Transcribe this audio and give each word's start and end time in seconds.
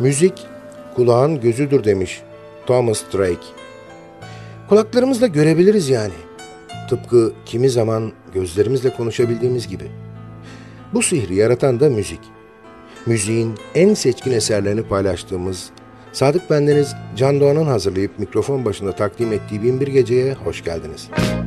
Müzik 0.00 0.46
kulağın 0.96 1.40
gözüdür 1.40 1.84
demiş 1.84 2.22
Thomas 2.66 3.02
Drake. 3.14 3.46
Kulaklarımızla 4.68 5.26
görebiliriz 5.26 5.88
yani. 5.88 6.12
Tıpkı 6.90 7.32
kimi 7.46 7.70
zaman 7.70 8.12
gözlerimizle 8.34 8.90
konuşabildiğimiz 8.90 9.68
gibi. 9.68 9.84
Bu 10.94 11.02
sihri 11.02 11.34
yaratan 11.34 11.80
da 11.80 11.90
müzik. 11.90 12.20
Müziğin 13.06 13.54
en 13.74 13.94
seçkin 13.94 14.32
eserlerini 14.32 14.82
paylaştığımız 14.82 15.70
Sadık 16.12 16.50
Bendeniz 16.50 16.94
Can 17.16 17.40
Doğan'ın 17.40 17.66
hazırlayıp 17.66 18.18
mikrofon 18.18 18.64
başında 18.64 18.92
takdim 18.92 19.32
ettiği 19.32 19.62
Binbir 19.62 19.86
Gece'ye 19.88 20.34
hoş 20.34 20.64
geldiniz. 20.64 21.08
Müzik 21.18 21.45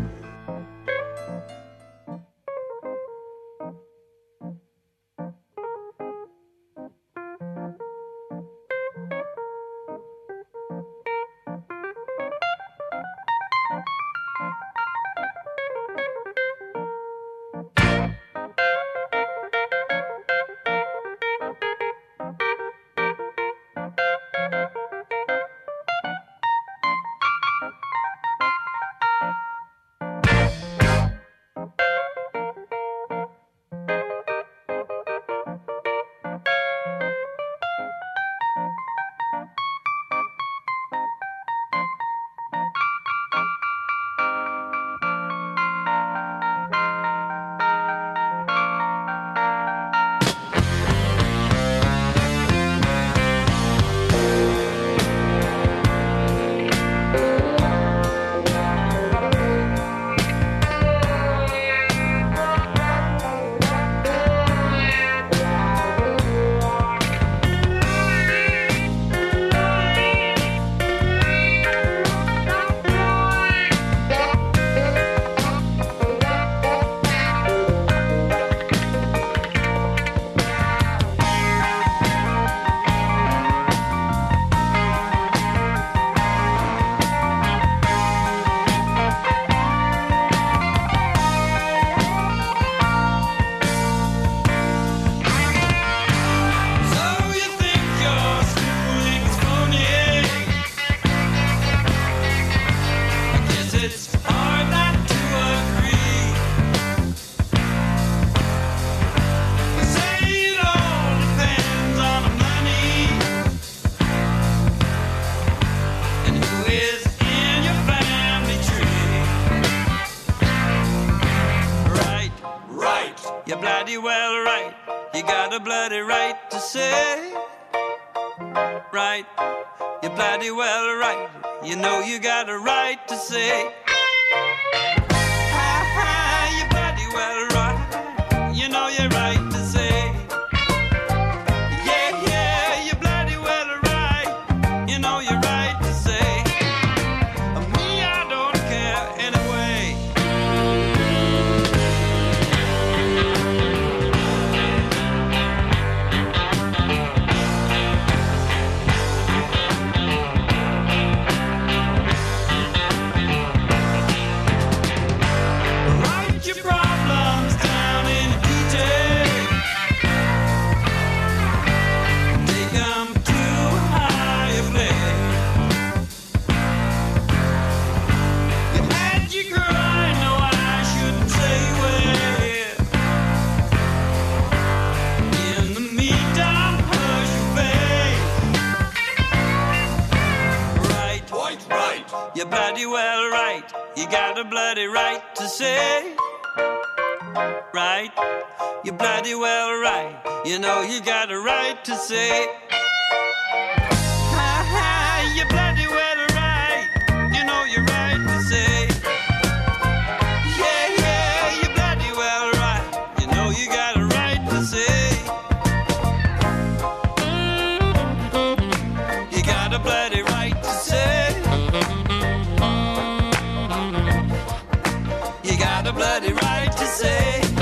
got 225.84 225.88
a 225.88 225.94
bloody 225.94 226.34
right 226.34 226.72
to 226.74 226.86
say. 226.86 227.59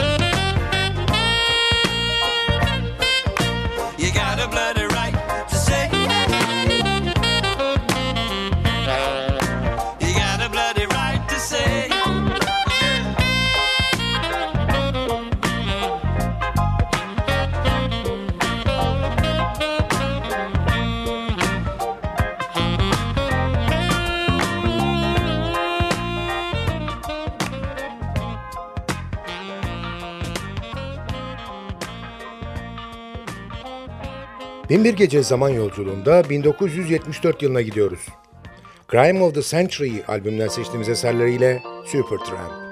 Binbir 34.69 34.93
Gece 34.93 35.23
Zaman 35.23 35.49
Yolculuğunda 35.49 36.29
1974 36.29 37.41
yılına 37.41 37.61
gidiyoruz. 37.61 38.05
Crime 38.91 39.23
of 39.23 39.35
the 39.35 39.41
Century 39.41 39.91
albümünden 40.07 40.47
seçtiğimiz 40.47 40.89
eserleriyle 40.89 41.61
Supertramp. 41.85 42.66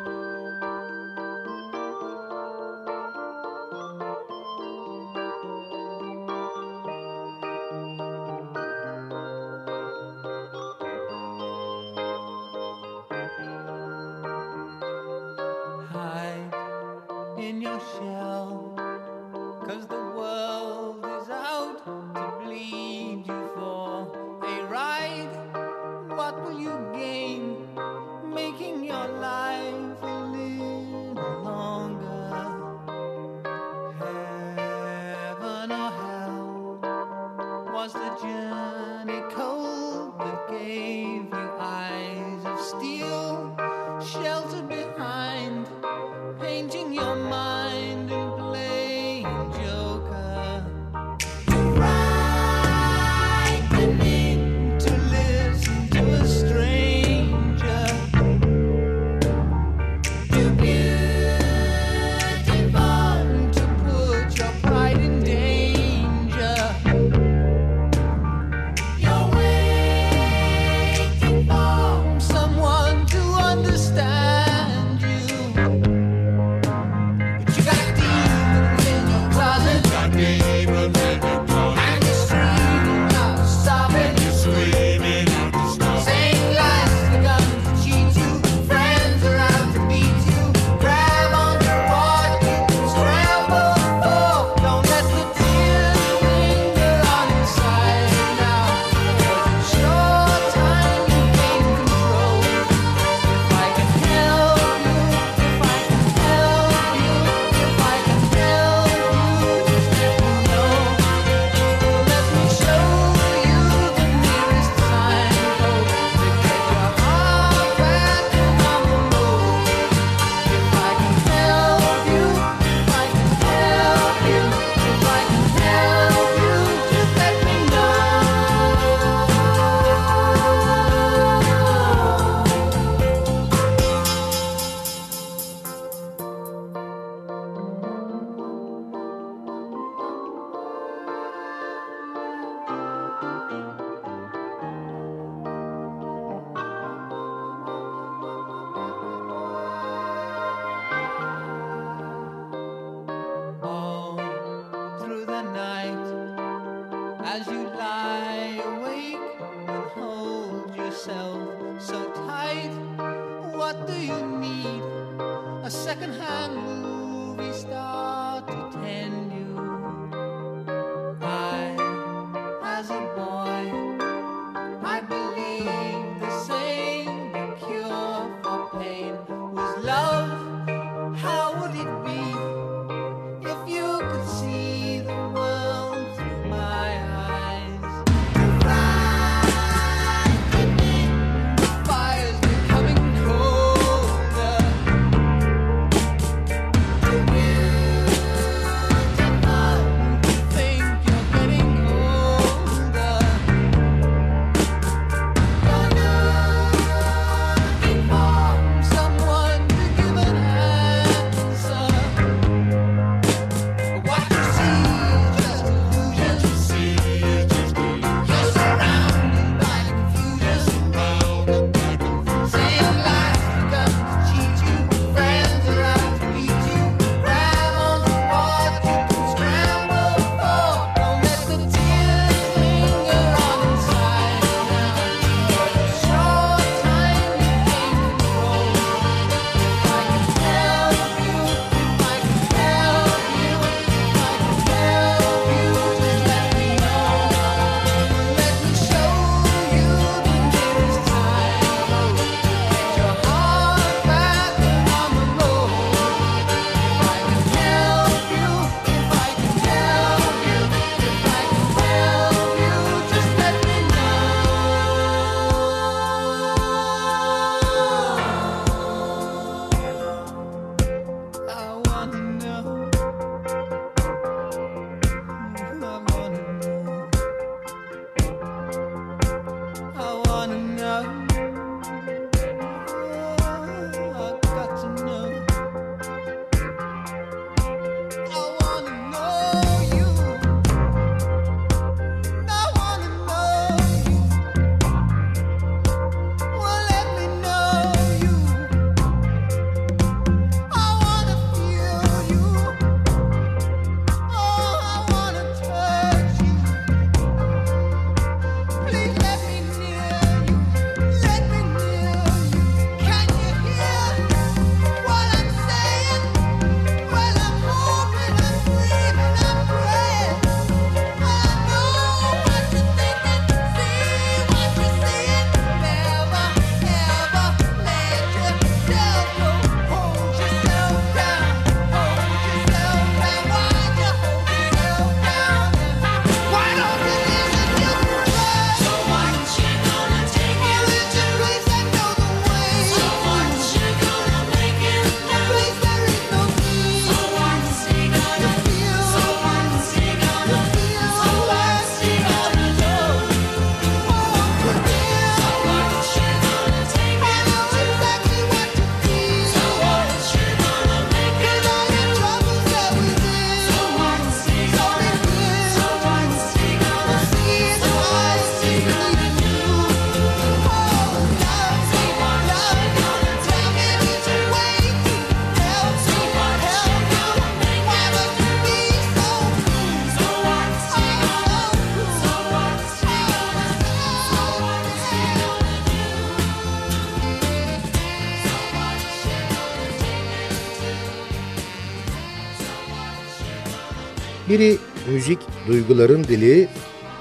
Biri 394.56 394.78
müzik 395.12 395.40
duyguların 395.68 396.24
dili, 396.24 396.68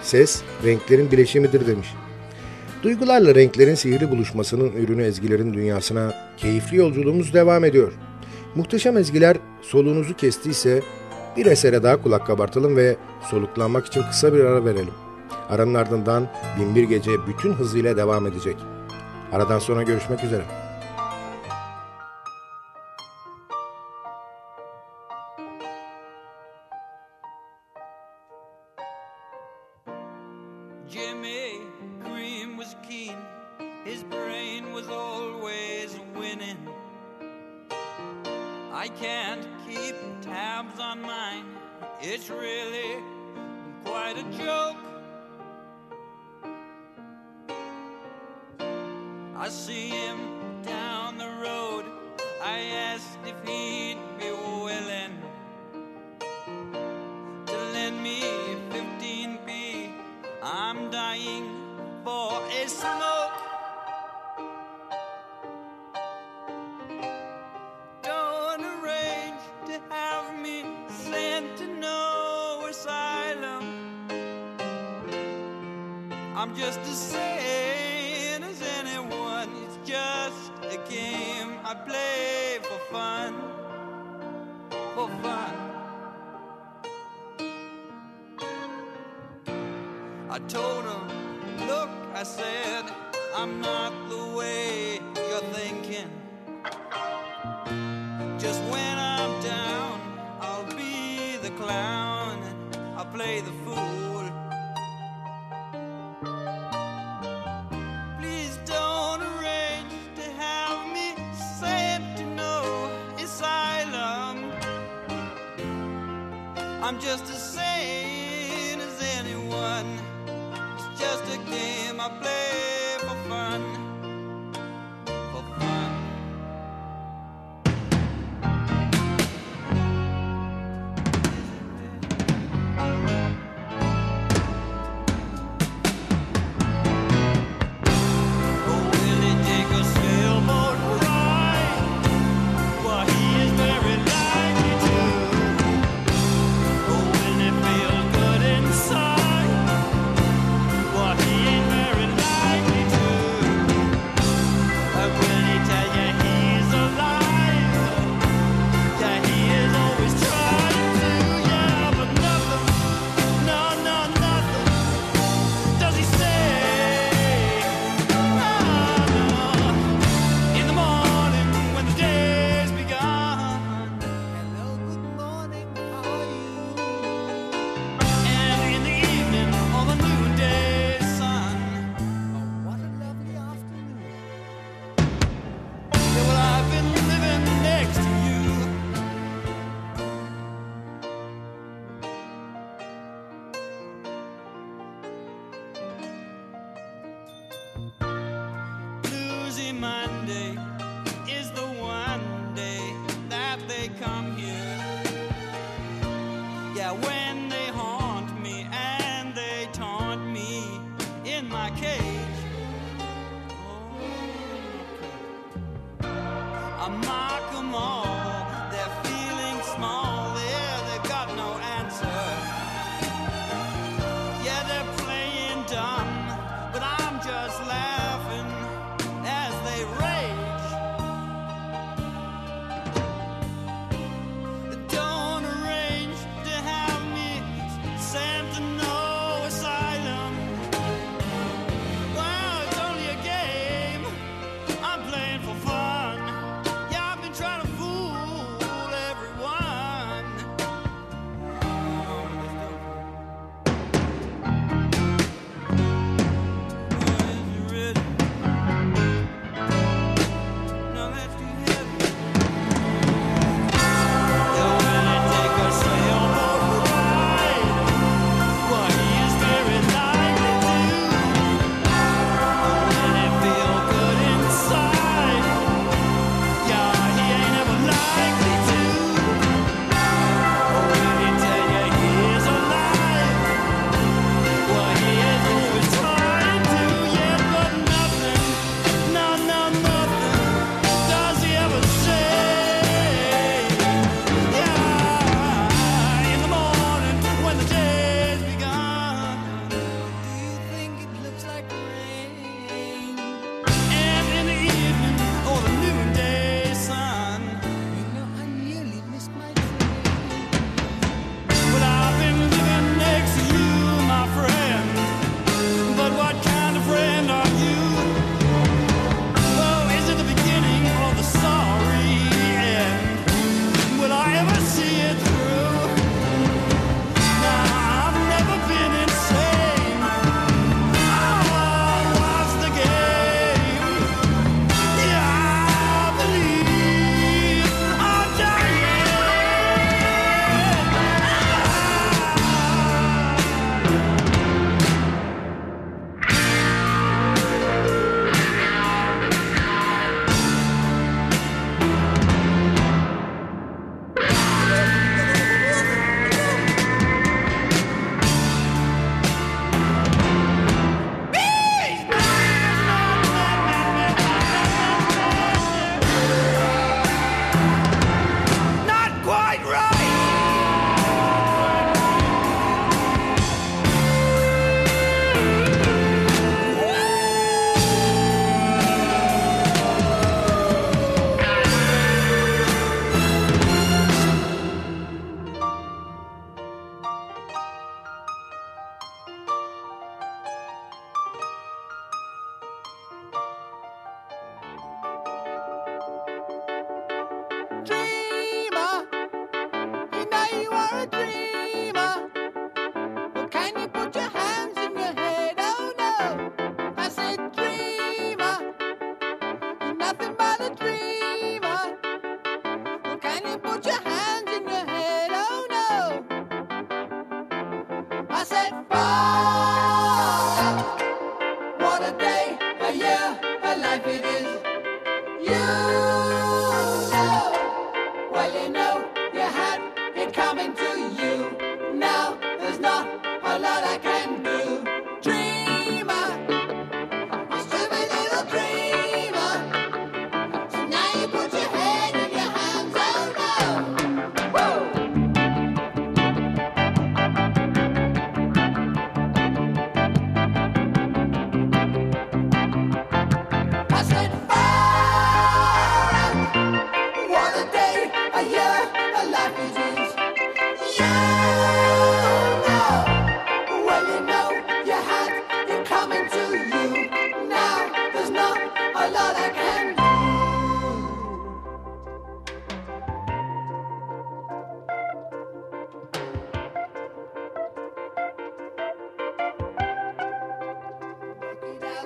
ses 0.03 0.42
renklerin 0.64 1.11
bileşimidir 1.11 1.66
demiş. 1.66 1.88
Duygularla 2.83 3.35
renklerin 3.35 3.75
sihirli 3.75 4.11
buluşmasının 4.11 4.73
ürünü 4.73 5.03
ezgilerin 5.03 5.55
dünyasına 5.55 6.14
keyifli 6.37 6.77
yolculuğumuz 6.77 7.35
devam 7.35 7.64
ediyor. 7.64 7.92
Muhteşem 8.55 8.97
ezgiler 8.97 9.37
soluğunuzu 9.62 10.16
kestiyse 10.16 10.83
bir 11.37 11.47
esere 11.47 11.83
daha 11.83 12.03
kulak 12.03 12.27
kabartalım 12.27 12.77
ve 12.77 12.97
soluklanmak 13.31 13.87
için 13.87 14.03
kısa 14.03 14.35
bir 14.35 14.44
ara 14.44 14.64
verelim. 14.64 14.94
Aranın 15.49 15.75
ardından 15.75 16.29
Binbir 16.61 16.85
Gece 16.85 17.11
bütün 17.27 17.53
hızıyla 17.53 17.97
devam 17.97 18.27
edecek. 18.27 18.57
Aradan 19.33 19.59
sonra 19.59 19.83
görüşmek 19.83 20.25
üzere. 20.25 20.63
just 76.57 76.81
to 76.85 76.90
say 76.95 77.34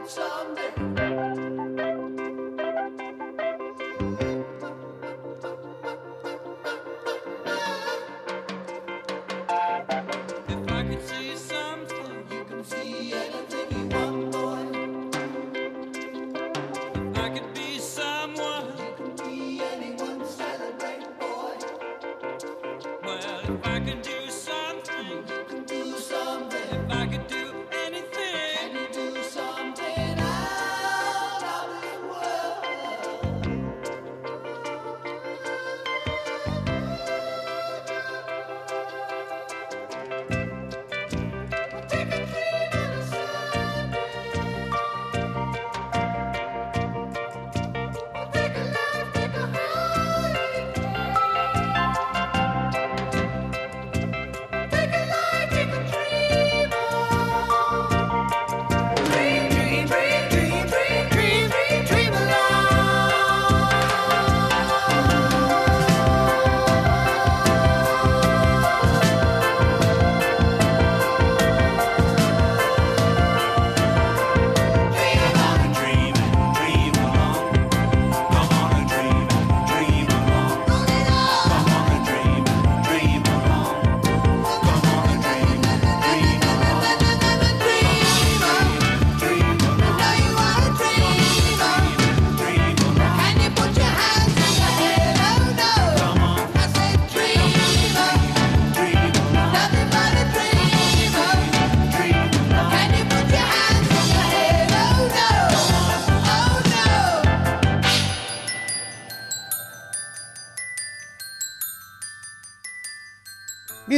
someday. 0.09 1.08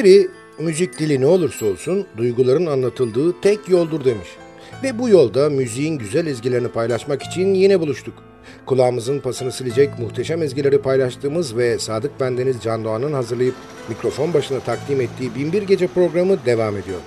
Biri 0.04 0.28
müzik 0.58 0.98
dili 0.98 1.20
ne 1.20 1.26
olursa 1.26 1.66
olsun 1.66 2.06
duyguların 2.16 2.66
anlatıldığı 2.66 3.40
tek 3.40 3.68
yoldur 3.68 4.04
demiş. 4.04 4.28
Ve 4.82 4.98
bu 4.98 5.08
yolda 5.08 5.50
müziğin 5.50 5.98
güzel 5.98 6.26
ezgilerini 6.26 6.68
paylaşmak 6.68 7.22
için 7.22 7.54
yine 7.54 7.80
buluştuk. 7.80 8.14
Kulağımızın 8.66 9.20
pasını 9.20 9.52
silecek 9.52 9.98
muhteşem 9.98 10.42
ezgileri 10.42 10.82
paylaştığımız 10.82 11.56
ve 11.56 11.78
Sadık 11.78 12.20
Bendeniz 12.20 12.56
Can 12.62 12.84
Doğan'ın 12.84 13.12
hazırlayıp 13.12 13.54
mikrofon 13.88 14.34
başına 14.34 14.60
takdim 14.60 15.00
ettiği 15.00 15.34
Binbir 15.34 15.62
Gece 15.62 15.86
programı 15.86 16.38
devam 16.46 16.76
ediyor. 16.76 17.00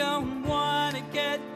don't 0.00 0.42
want 0.46 0.96
to 0.96 1.02
get 1.12 1.49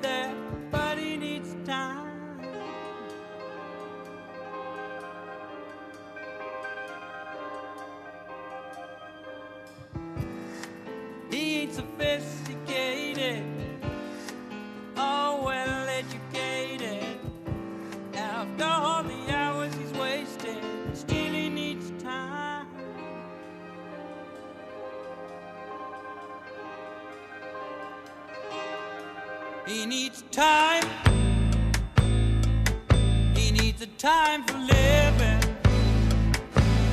time 34.05 34.43
for 34.45 34.59
living. 34.59 35.40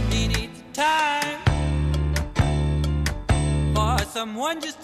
We 0.10 0.30
need 0.30 0.52
the 0.56 0.64
time 0.72 1.40
for 3.76 3.98
someone 4.06 4.62
just 4.62 4.81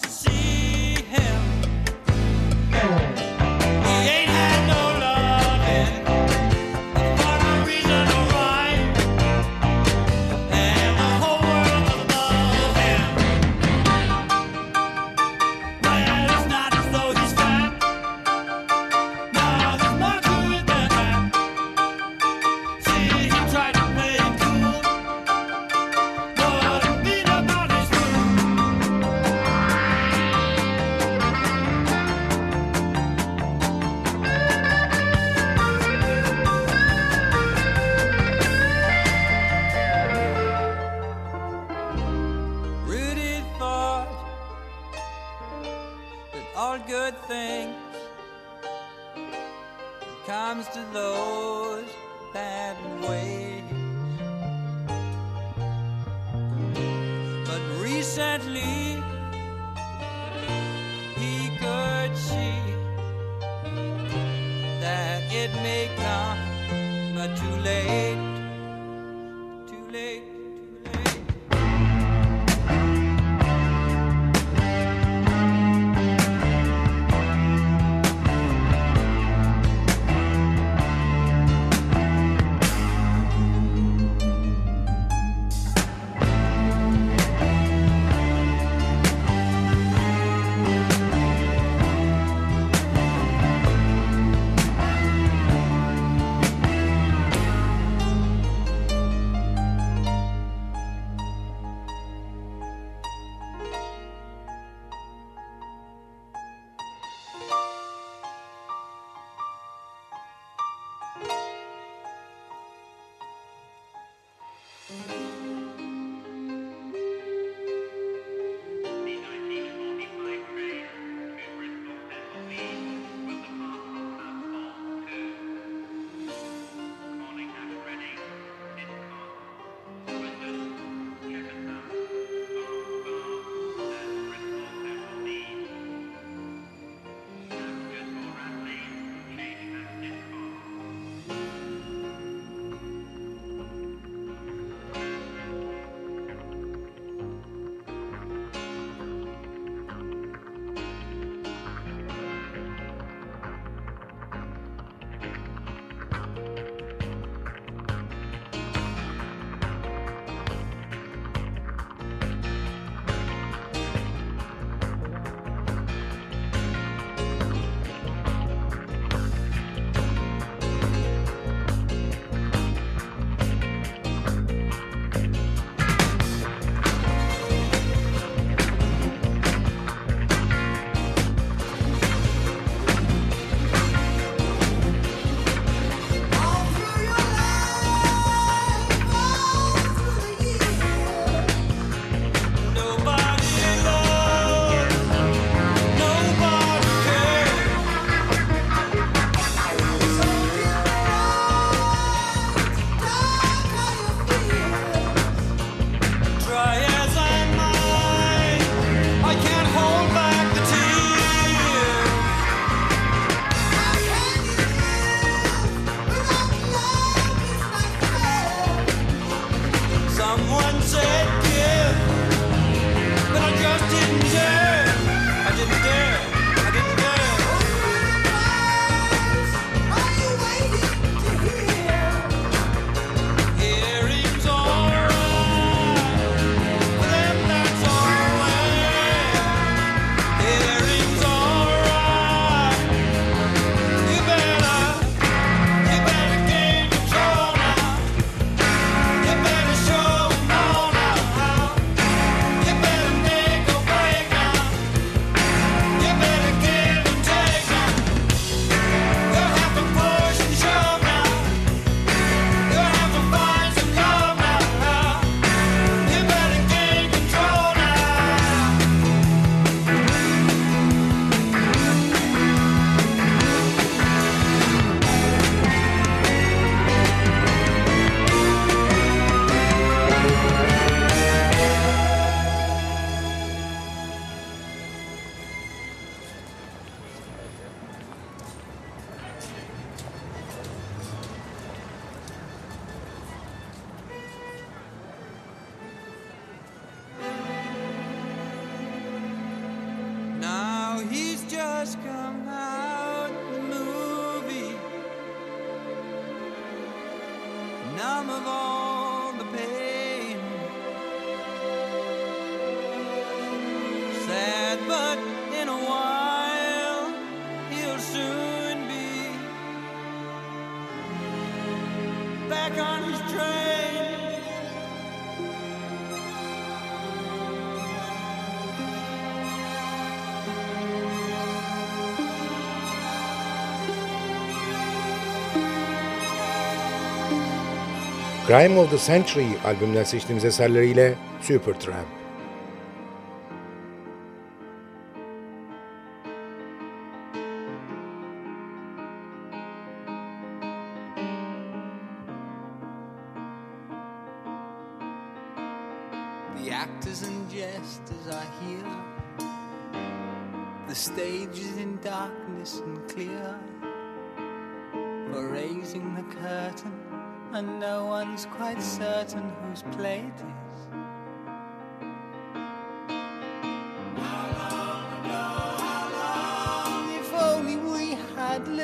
Crime 338.48 338.78
of 338.78 338.90
the 338.90 338.98
Century 338.98 339.46
albümünden 339.64 340.04
seçtiğimiz 340.04 340.44
eserleriyle 340.44 341.14
Supertramp. 341.42 342.17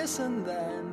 Listened 0.05 0.45
then. 0.47 0.86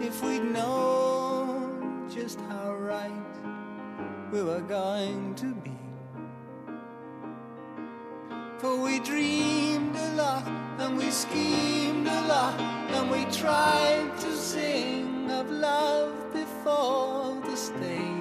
If 0.00 0.24
we'd 0.24 0.42
known 0.42 2.08
just 2.08 2.40
how 2.48 2.74
right 2.74 3.34
we 4.32 4.42
were 4.42 4.62
going 4.62 5.34
to 5.34 5.54
be. 5.66 5.78
For 8.58 8.80
we 8.80 9.00
dreamed 9.00 9.94
a 9.96 10.14
lot 10.14 10.48
and 10.78 10.96
we 10.96 11.10
schemed 11.10 12.08
a 12.08 12.22
lot 12.26 12.58
and 12.58 13.10
we 13.10 13.24
tried 13.32 14.10
to 14.18 14.32
sing 14.34 15.30
of 15.30 15.50
love 15.50 16.32
before 16.32 17.40
the 17.44 17.56
stage 17.56 18.17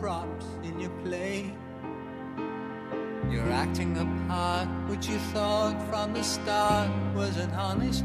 props 0.00 0.46
in 0.62 0.78
your 0.78 0.90
play? 1.04 1.52
You're 3.30 3.50
acting 3.50 3.96
a 3.98 4.06
part 4.28 4.68
which 4.88 5.08
you 5.08 5.18
thought 5.34 5.76
from 5.90 6.14
the 6.14 6.22
start 6.22 6.90
was 7.14 7.36
an 7.36 7.50
honest 7.50 8.04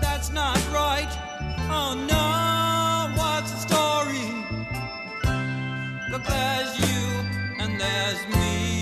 that's 0.00 0.30
not 0.30 0.56
right. 0.72 1.08
Oh 1.70 1.94
no, 1.94 3.16
what's 3.20 3.52
the 3.52 3.60
story? 3.68 4.28
Look, 6.10 6.24
there's 6.24 6.78
you 6.80 6.98
and 7.60 7.80
there's 7.80 8.26
me. 8.34 8.77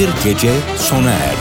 bir 0.00 0.24
gece 0.24 0.52
sona 0.76 1.10
erdi. 1.10 1.39